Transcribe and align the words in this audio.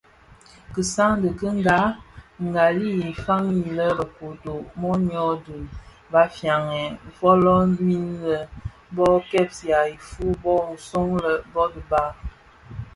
Kisam 0.73 1.11
dhi 1.23 1.31
kinga 1.39 1.79
gbali 2.47 2.87
I 3.09 3.11
faňii 3.23 3.69
lè 3.77 3.87
Bekodo 3.97 4.55
mōnyō 4.81 5.27
di 5.45 5.57
bafianè 6.11 6.81
folomin 7.17 8.05
nnë 8.13 8.47
bö 8.95 9.07
kpèya 9.29 9.79
ifuu 9.95 10.33
bō 10.43 10.55
sug 10.87 11.09
yè 11.23 11.33
bhog 11.53 11.71
bo 11.75 11.83
dhad. 11.89 12.15